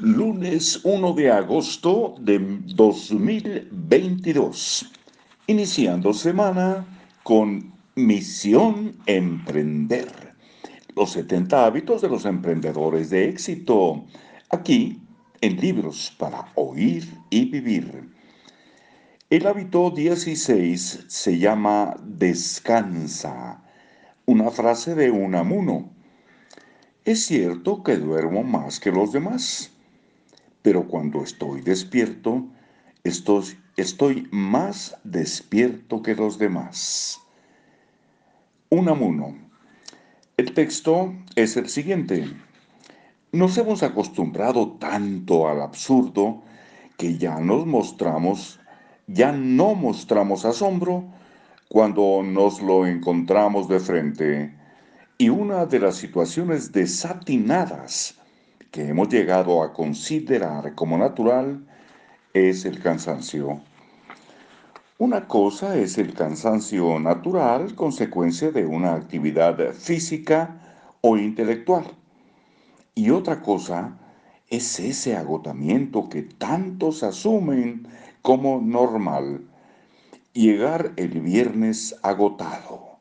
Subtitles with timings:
[0.00, 4.92] Lunes 1 de agosto de 2022.
[5.48, 6.86] Iniciando semana
[7.24, 10.36] con Misión Emprender.
[10.94, 14.04] Los 70 hábitos de los emprendedores de éxito.
[14.50, 15.02] Aquí
[15.40, 18.08] en libros para oír y vivir.
[19.30, 23.64] El hábito 16 se llama descansa,
[24.26, 25.90] una frase de un amuno.
[27.04, 29.72] Es cierto que duermo más que los demás,
[30.62, 32.46] pero cuando estoy despierto,
[33.04, 37.20] estoy, más despierto que los demás.
[38.70, 39.36] Unamuno.
[40.36, 42.30] El texto es el siguiente.
[43.32, 46.42] Nos hemos acostumbrado tanto al absurdo
[46.96, 48.60] que ya nos mostramos,
[49.06, 51.04] ya no mostramos asombro
[51.68, 54.54] cuando nos lo encontramos de frente.
[55.18, 58.18] Y una de las situaciones desatinadas
[58.70, 61.66] que hemos llegado a considerar como natural
[62.34, 63.60] es el cansancio.
[64.98, 70.60] Una cosa es el cansancio natural, consecuencia de una actividad física
[71.00, 71.84] o intelectual.
[72.94, 73.96] Y otra cosa
[74.48, 77.86] es ese agotamiento que tantos asumen
[78.22, 79.46] como normal.
[80.32, 82.98] Llegar el viernes agotado,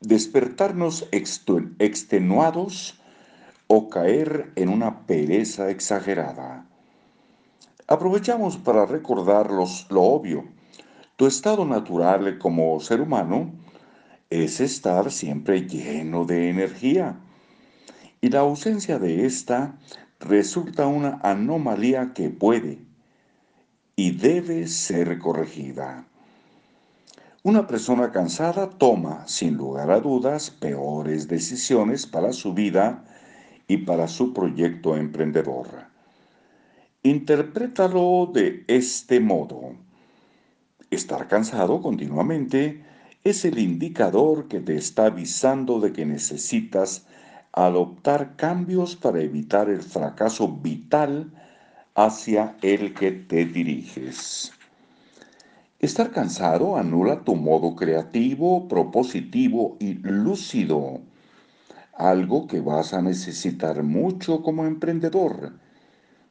[0.00, 2.99] despertarnos extenuados
[3.72, 6.66] o caer en una pereza exagerada.
[7.86, 10.44] Aprovechamos para recordarlos lo obvio.
[11.14, 13.52] Tu estado natural como ser humano
[14.28, 17.20] es estar siempre lleno de energía
[18.20, 19.78] y la ausencia de esta
[20.18, 22.80] resulta una anomalía que puede
[23.94, 26.06] y debe ser corregida.
[27.44, 33.04] Una persona cansada toma, sin lugar a dudas, peores decisiones para su vida
[33.70, 35.68] y para su proyecto emprendedor.
[37.04, 39.76] Interprétalo de este modo.
[40.90, 42.82] Estar cansado continuamente
[43.22, 47.06] es el indicador que te está avisando de que necesitas
[47.52, 51.30] adoptar cambios para evitar el fracaso vital
[51.94, 54.50] hacia el que te diriges.
[55.78, 61.02] Estar cansado anula tu modo creativo, propositivo y lúcido,
[62.08, 65.52] algo que vas a necesitar mucho como emprendedor,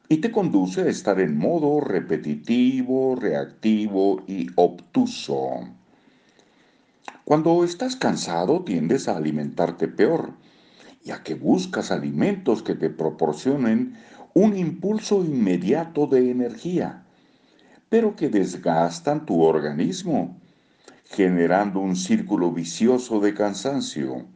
[0.08, 5.68] y te conduce a estar en modo repetitivo, reactivo y obtuso.
[7.24, 10.32] Cuando estás cansado tiendes a alimentarte peor,
[11.04, 13.94] ya que buscas alimentos que te proporcionen
[14.34, 17.04] un impulso inmediato de energía,
[17.88, 20.36] pero que desgastan tu organismo,
[21.04, 24.26] generando un círculo vicioso de cansancio.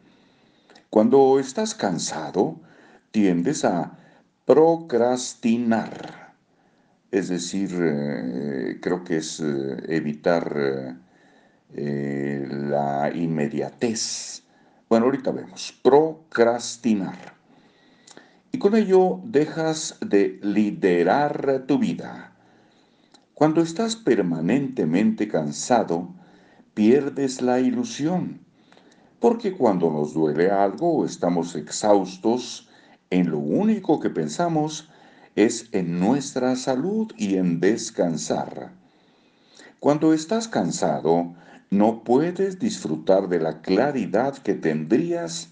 [0.94, 2.60] Cuando estás cansado,
[3.10, 3.98] tiendes a
[4.44, 6.36] procrastinar,
[7.10, 10.96] es decir, eh, creo que es eh, evitar
[11.72, 14.44] eh, la inmediatez
[14.88, 15.76] bueno, ahorita vemos.
[15.82, 17.34] Procrastinar.
[18.52, 22.36] Y con ello dejas de liderar tu vida.
[23.34, 26.14] Cuando estás permanentemente cansado,
[26.74, 28.43] pierdes la ilusión.
[29.24, 32.68] Porque cuando nos duele algo estamos exhaustos,
[33.08, 34.90] en lo único que pensamos
[35.34, 38.72] es en nuestra salud y en descansar.
[39.80, 41.32] Cuando estás cansado,
[41.70, 45.48] no puedes disfrutar de la claridad que tendrías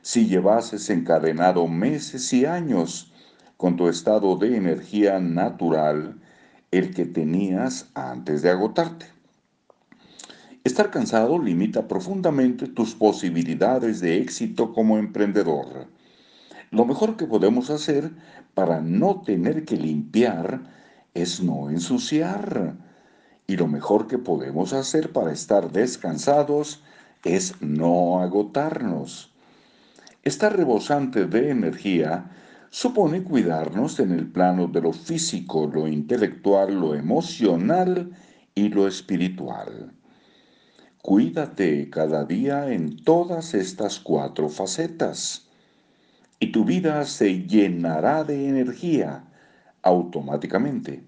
[0.00, 3.12] si llevases encadenado meses y años
[3.56, 6.20] con tu estado de energía natural,
[6.70, 9.17] el que tenías antes de agotarte.
[10.68, 15.86] Estar cansado limita profundamente tus posibilidades de éxito como emprendedor.
[16.70, 18.10] Lo mejor que podemos hacer
[18.52, 20.60] para no tener que limpiar
[21.14, 22.76] es no ensuciar
[23.46, 26.82] y lo mejor que podemos hacer para estar descansados
[27.24, 29.32] es no agotarnos.
[30.22, 32.30] Estar rebosante de energía
[32.68, 38.10] supone cuidarnos en el plano de lo físico, lo intelectual, lo emocional
[38.54, 39.94] y lo espiritual.
[41.02, 45.46] Cuídate cada día en todas estas cuatro facetas
[46.40, 49.24] y tu vida se llenará de energía
[49.82, 51.04] automáticamente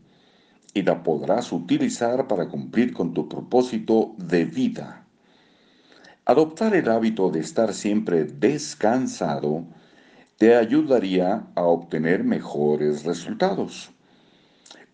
[0.75, 5.05] y la podrás utilizar para cumplir con tu propósito de vida.
[6.25, 9.65] Adoptar el hábito de estar siempre descansado
[10.39, 13.91] te ayudaría a obtener mejores resultados.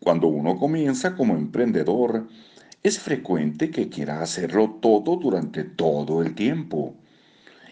[0.00, 2.26] Cuando uno comienza como emprendedor,
[2.86, 6.94] es frecuente que quiera hacerlo todo durante todo el tiempo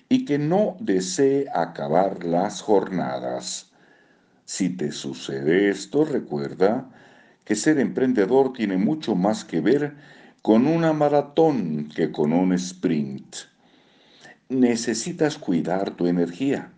[0.08, 3.70] y que no desee acabar las jornadas.
[4.44, 6.90] Si te sucede esto, recuerda
[7.44, 9.94] que ser emprendedor tiene mucho más que ver
[10.43, 13.37] con una maratón que con un sprint.
[14.49, 16.72] Necesitas cuidar tu energía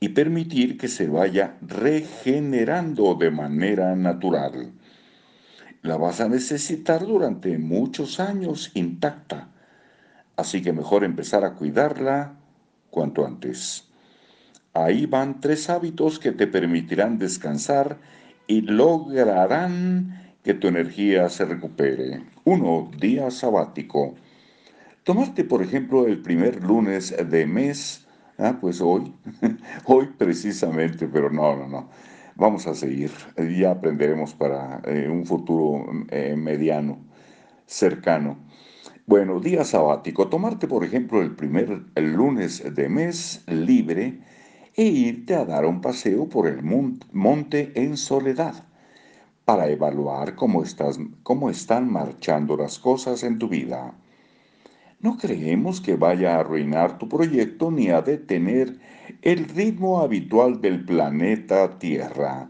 [0.00, 4.72] y permitir que se vaya regenerando de manera natural.
[5.84, 9.48] La vas a necesitar durante muchos años intacta,
[10.34, 12.36] así que mejor empezar a cuidarla
[12.88, 13.86] cuanto antes.
[14.72, 17.98] Ahí van tres hábitos que te permitirán descansar
[18.46, 22.24] y lograrán que tu energía se recupere.
[22.44, 24.14] Uno, día sabático.
[25.02, 28.06] Tomarte, por ejemplo, el primer lunes de mes,
[28.38, 29.12] ah, pues hoy,
[29.84, 31.90] hoy precisamente, pero no, no, no.
[32.36, 33.12] Vamos a seguir,
[33.56, 36.98] ya aprenderemos para eh, un futuro eh, mediano,
[37.64, 38.38] cercano.
[39.06, 44.20] Bueno, día sabático, tomarte por ejemplo el primer lunes de mes libre
[44.74, 48.64] e irte a dar un paseo por el monte en soledad
[49.44, 53.94] para evaluar cómo, estás, cómo están marchando las cosas en tu vida.
[55.04, 58.78] No creemos que vaya a arruinar tu proyecto ni a detener
[59.20, 62.48] el ritmo habitual del planeta Tierra.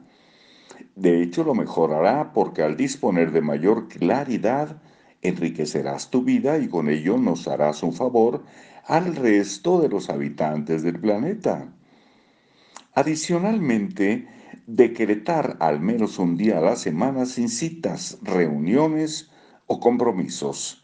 [0.94, 4.80] De hecho, lo mejorará porque al disponer de mayor claridad,
[5.20, 8.44] enriquecerás tu vida y con ello nos harás un favor
[8.84, 11.74] al resto de los habitantes del planeta.
[12.92, 14.28] Adicionalmente,
[14.68, 19.32] decretar al menos un día a la semana sin citas, reuniones
[19.66, 20.83] o compromisos.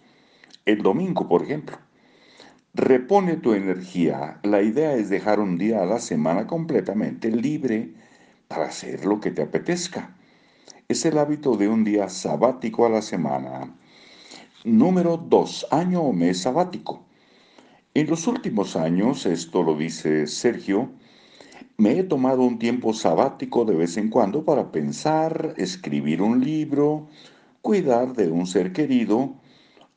[0.67, 1.79] El domingo, por ejemplo.
[2.75, 4.39] Repone tu energía.
[4.43, 7.95] La idea es dejar un día a la semana completamente libre
[8.47, 10.15] para hacer lo que te apetezca.
[10.87, 13.75] Es el hábito de un día sabático a la semana.
[14.65, 15.69] Número 2.
[15.71, 17.05] Año o mes sabático.
[17.95, 20.91] En los últimos años, esto lo dice Sergio,
[21.79, 27.09] me he tomado un tiempo sabático de vez en cuando para pensar, escribir un libro,
[27.63, 29.40] cuidar de un ser querido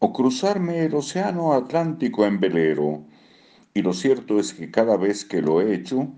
[0.04, 3.06] o cruzarme el océano Atlántico en velero.
[3.74, 6.10] Y lo cierto es que cada vez que lo he hecho,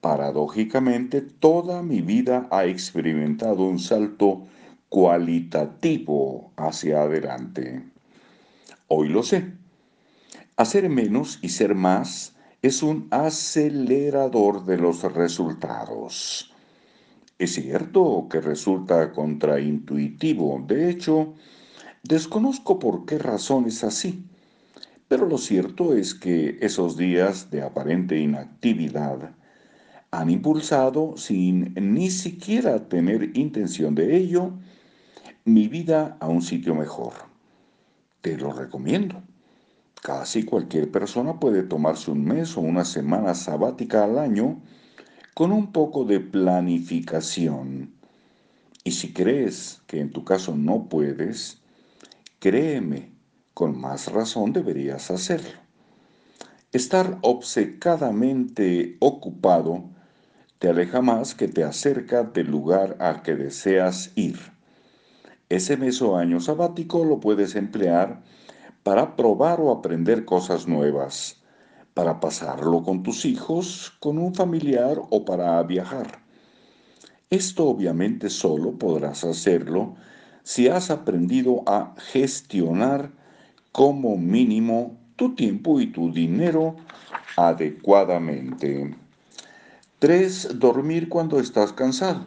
[0.00, 4.46] paradójicamente toda mi vida ha experimentado un salto
[4.88, 7.84] cualitativo hacia adelante.
[8.88, 9.52] Hoy lo sé.
[10.56, 16.54] Hacer menos y ser más es un acelerador de los resultados.
[17.38, 21.34] Es cierto que resulta contraintuitivo, de hecho,
[22.02, 24.24] desconozco por qué razón es así,
[25.08, 29.32] pero lo cierto es que esos días de aparente inactividad
[30.12, 34.52] han impulsado, sin ni siquiera tener intención de ello,
[35.44, 37.12] mi vida a un sitio mejor.
[38.20, 39.22] Te lo recomiendo.
[40.02, 44.60] Casi cualquier persona puede tomarse un mes o una semana sabática al año
[45.34, 47.92] con un poco de planificación.
[48.82, 51.59] Y si crees que en tu caso no puedes,
[52.40, 53.12] créeme,
[53.54, 55.60] con más razón deberías hacerlo.
[56.72, 59.90] Estar obcecadamente ocupado
[60.58, 64.38] te aleja más que te acerca del lugar al que deseas ir.
[65.48, 68.22] Ese mes o año sabático lo puedes emplear
[68.82, 71.42] para probar o aprender cosas nuevas,
[71.92, 76.22] para pasarlo con tus hijos, con un familiar o para viajar.
[77.28, 79.96] Esto obviamente solo podrás hacerlo
[80.42, 83.10] si has aprendido a gestionar
[83.72, 86.76] como mínimo tu tiempo y tu dinero
[87.36, 88.96] adecuadamente.
[89.98, 90.58] 3.
[90.58, 92.24] Dormir cuando estás cansado.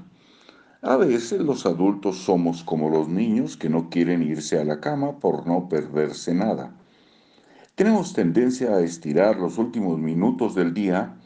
[0.82, 5.20] A veces los adultos somos como los niños que no quieren irse a la cama
[5.20, 6.75] por no perderse nada.
[7.75, 11.17] Tenemos tendencia a estirar los últimos minutos del día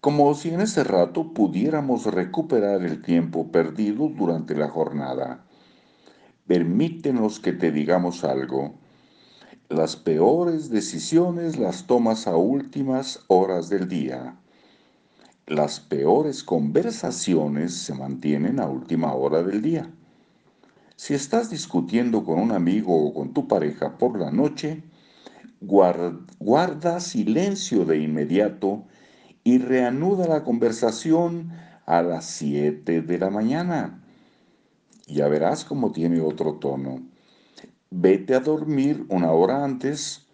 [0.00, 5.45] como si en ese rato pudiéramos recuperar el tiempo perdido durante la jornada.
[6.46, 8.74] Permítenos que te digamos algo.
[9.68, 14.36] Las peores decisiones las tomas a últimas horas del día.
[15.48, 19.90] Las peores conversaciones se mantienen a última hora del día.
[20.94, 24.84] Si estás discutiendo con un amigo o con tu pareja por la noche,
[25.60, 28.84] guarda, silencio de inmediato
[29.42, 31.50] y reanuda la conversación
[31.86, 34.00] a las 7 de la mañana.
[35.06, 37.00] Ya verás cómo tiene otro tono.
[37.90, 40.26] Vete a dormir una hora antes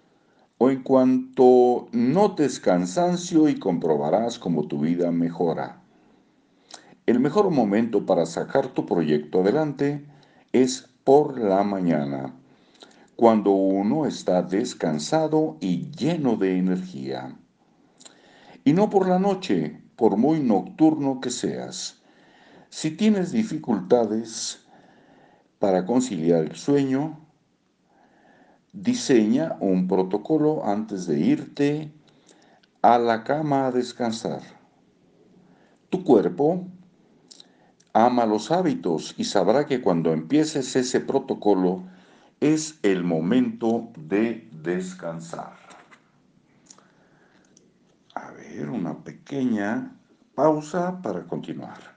[0.57, 5.83] o en cuanto notes cansancio y comprobarás cómo tu vida mejora.
[7.05, 10.07] El mejor momento para sacar tu proyecto adelante
[10.53, 12.35] es por la mañana,
[13.15, 17.37] cuando uno está descansado y lleno de energía.
[18.65, 22.01] Y no por la noche, por muy nocturno que seas.
[22.71, 24.62] Si tienes dificultades
[25.63, 27.21] para conciliar el sueño,
[28.73, 31.93] diseña un protocolo antes de irte
[32.83, 34.43] a la cama a descansar.
[35.89, 36.67] Tu cuerpo
[37.93, 41.85] ama los hábitos y sabrá que cuando empieces ese protocolo
[42.41, 45.55] es el momento de descansar.
[48.17, 49.97] A ver, una pequeña
[50.35, 51.92] pausa para continuar.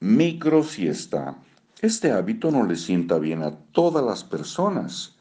[0.00, 1.36] Micro siesta.
[1.80, 5.16] Este hábito no le sienta bien a todas las personas.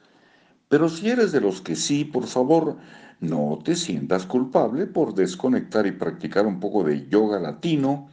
[0.68, 2.78] Pero si eres de los que sí, por favor,
[3.20, 8.10] no te sientas culpable por desconectar y practicar un poco de yoga latino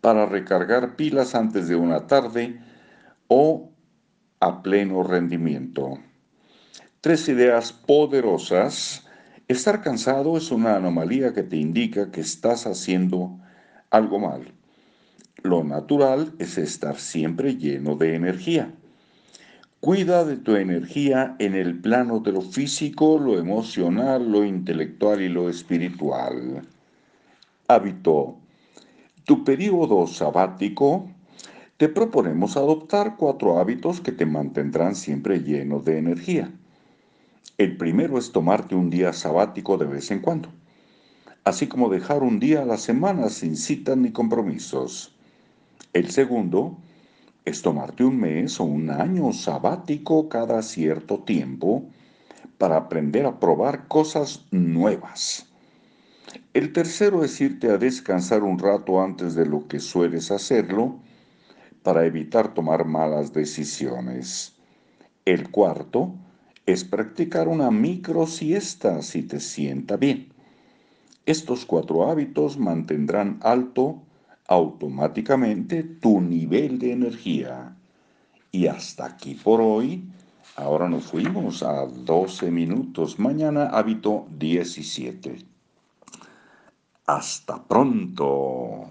[0.00, 2.60] para recargar pilas antes de una tarde
[3.28, 3.70] o
[4.40, 5.98] a pleno rendimiento.
[7.00, 9.06] Tres ideas poderosas.
[9.48, 13.38] Estar cansado es una anomalía que te indica que estás haciendo
[13.90, 14.52] algo mal.
[15.46, 18.74] Lo natural es estar siempre lleno de energía.
[19.78, 25.28] Cuida de tu energía en el plano de lo físico, lo emocional, lo intelectual y
[25.28, 26.66] lo espiritual.
[27.68, 28.38] Hábito.
[29.22, 31.08] Tu periodo sabático.
[31.76, 36.50] Te proponemos adoptar cuatro hábitos que te mantendrán siempre lleno de energía.
[37.56, 40.48] El primero es tomarte un día sabático de vez en cuando,
[41.44, 45.15] así como dejar un día a la semana sin citas ni compromisos.
[45.96, 46.76] El segundo
[47.46, 51.86] es tomarte un mes o un año sabático cada cierto tiempo
[52.58, 55.46] para aprender a probar cosas nuevas.
[56.52, 60.98] El tercero es irte a descansar un rato antes de lo que sueles hacerlo
[61.82, 64.54] para evitar tomar malas decisiones.
[65.24, 66.14] El cuarto
[66.66, 70.28] es practicar una micro siesta si te sienta bien.
[71.24, 74.02] Estos cuatro hábitos mantendrán alto
[74.48, 77.76] automáticamente tu nivel de energía.
[78.52, 80.08] Y hasta aquí por hoy.
[80.56, 83.18] Ahora nos fuimos a 12 minutos.
[83.18, 85.36] Mañana hábito 17.
[87.06, 88.90] Hasta pronto.